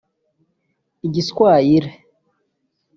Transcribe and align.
Igiswayile 1.07 1.89